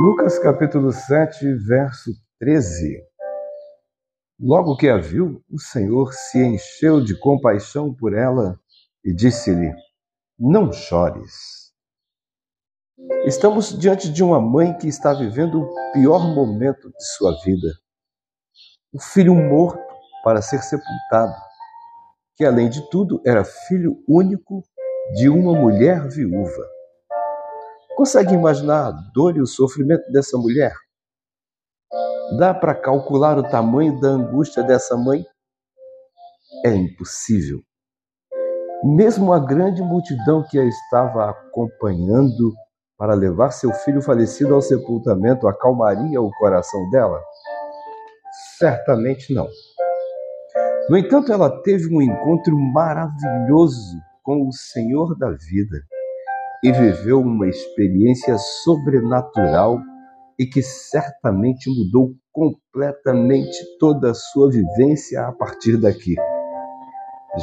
[0.00, 3.02] Lucas capítulo 7, verso 13.
[4.38, 8.56] Logo que a viu, o Senhor se encheu de compaixão por ela
[9.04, 9.74] e disse-lhe:
[10.38, 11.72] Não chores.
[13.26, 17.68] Estamos diante de uma mãe que está vivendo o pior momento de sua vida.
[18.92, 19.82] O filho morto
[20.22, 21.34] para ser sepultado,
[22.36, 24.62] que além de tudo era filho único
[25.16, 26.77] de uma mulher viúva.
[27.98, 30.72] Consegue imaginar a dor e o sofrimento dessa mulher?
[32.38, 35.26] Dá para calcular o tamanho da angústia dessa mãe?
[36.64, 37.58] É impossível.
[38.84, 42.54] Mesmo a grande multidão que a estava acompanhando
[42.96, 47.20] para levar seu filho falecido ao sepultamento acalmaria o coração dela?
[48.58, 49.48] Certamente não.
[50.88, 55.82] No entanto, ela teve um encontro maravilhoso com o Senhor da vida
[56.62, 59.78] e viveu uma experiência sobrenatural
[60.38, 66.14] e que certamente mudou completamente toda a sua vivência a partir daqui.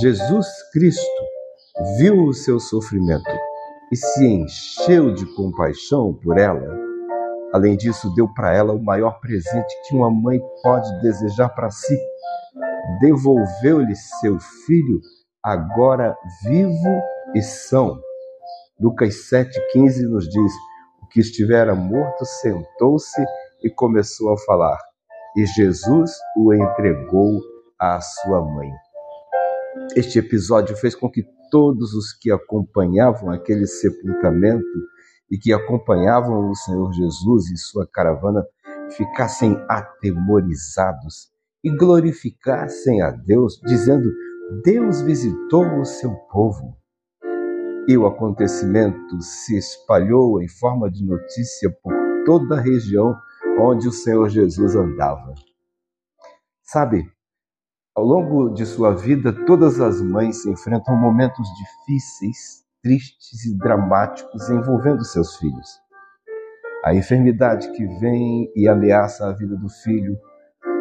[0.00, 1.22] Jesus Cristo
[1.98, 3.30] viu o seu sofrimento
[3.92, 6.76] e se encheu de compaixão por ela.
[7.52, 11.98] Além disso, deu para ela o maior presente que uma mãe pode desejar para si.
[13.00, 15.00] Devolveu-lhe seu filho,
[15.42, 17.02] agora vivo
[17.34, 17.98] e são
[18.80, 20.52] Lucas 7,15 nos diz:
[21.02, 23.20] O que estivera morto sentou-se
[23.64, 24.78] e começou a falar,
[25.36, 27.40] e Jesus o entregou
[27.76, 28.70] à sua mãe.
[29.96, 34.64] Este episódio fez com que todos os que acompanhavam aquele sepultamento
[35.28, 38.46] e que acompanhavam o Senhor Jesus e sua caravana
[38.96, 41.32] ficassem atemorizados
[41.64, 44.08] e glorificassem a Deus, dizendo:
[44.62, 46.77] Deus visitou o seu povo
[47.88, 51.94] e o acontecimento se espalhou em forma de notícia por
[52.26, 53.18] toda a região
[53.58, 55.34] onde o Senhor Jesus andava.
[56.62, 57.10] Sabe,
[57.96, 65.02] ao longo de sua vida, todas as mães enfrentam momentos difíceis, tristes e dramáticos envolvendo
[65.02, 65.80] seus filhos.
[66.84, 70.14] A enfermidade que vem e ameaça a vida do filho,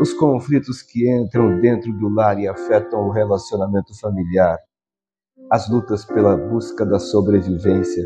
[0.00, 4.58] os conflitos que entram dentro do lar e afetam o relacionamento familiar,
[5.54, 8.04] as lutas pela busca da sobrevivência.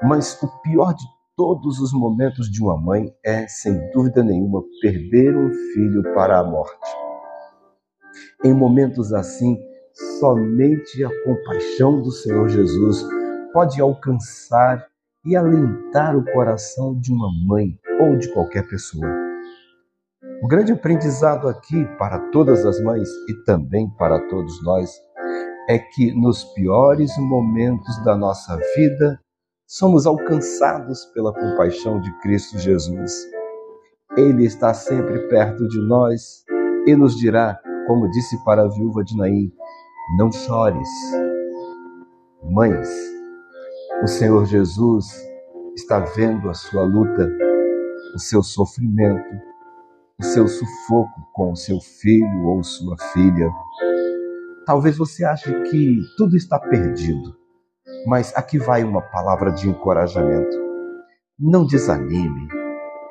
[0.00, 1.04] Mas o pior de
[1.36, 6.44] todos os momentos de uma mãe é, sem dúvida nenhuma, perder um filho para a
[6.44, 6.96] morte.
[8.44, 9.58] Em momentos assim,
[10.20, 13.04] somente a compaixão do Senhor Jesus
[13.52, 14.86] pode alcançar
[15.26, 19.08] e alentar o coração de uma mãe ou de qualquer pessoa.
[20.40, 24.88] O grande aprendizado aqui para todas as mães e também para todos nós
[25.68, 29.20] é que nos piores momentos da nossa vida
[29.66, 33.12] somos alcançados pela compaixão de Cristo Jesus.
[34.16, 36.44] Ele está sempre perto de nós
[36.86, 39.52] e nos dirá, como disse para a viúva de Naim:
[40.18, 40.88] Não chores.
[42.42, 42.88] Mães,
[44.02, 45.06] o Senhor Jesus
[45.76, 47.30] está vendo a sua luta,
[48.14, 49.40] o seu sofrimento,
[50.18, 53.48] o seu sufoco com o seu filho ou sua filha.
[54.66, 57.34] Talvez você ache que tudo está perdido,
[58.06, 60.56] mas aqui vai uma palavra de encorajamento.
[61.38, 62.48] Não desanime,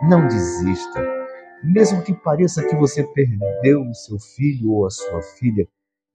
[0.07, 1.03] não desista.
[1.63, 5.67] Mesmo que pareça que você perdeu o seu filho ou a sua filha,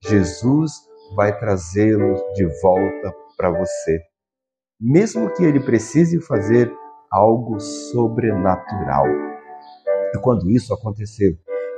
[0.03, 0.71] Jesus
[1.15, 3.99] vai trazê-lo de volta para você.
[4.79, 6.73] Mesmo que ele precise fazer
[7.11, 9.05] algo sobrenatural.
[10.13, 11.37] E quando isso acontecer,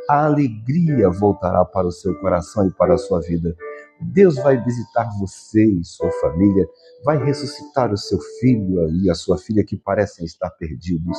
[0.10, 3.56] a alegria voltará para o seu coração e para a sua vida.
[4.00, 6.68] Deus vai visitar você e sua família,
[7.04, 11.18] vai ressuscitar o seu filho e a sua filha que parecem estar perdidos.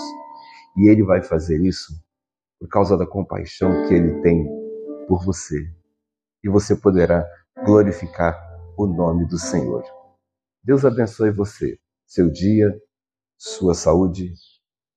[0.77, 1.93] E ele vai fazer isso
[2.59, 4.47] por causa da compaixão que ele tem
[5.07, 5.59] por você.
[6.43, 7.27] E você poderá
[7.65, 8.39] glorificar
[8.77, 9.83] o nome do Senhor.
[10.63, 12.75] Deus abençoe você, seu dia,
[13.37, 14.33] sua saúde,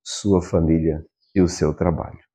[0.04, 1.04] sua família
[1.36, 2.31] e o seu trabalho.